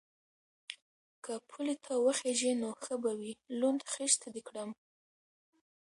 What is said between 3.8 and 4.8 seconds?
خيشت دې کړم.